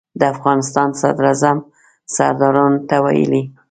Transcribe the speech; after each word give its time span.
د 0.19 0.21
افغانستان 0.33 0.89
صدراعظم 1.01 1.57
سردارانو 2.15 2.79
ته 2.89 2.95
ویلي. 3.03 3.43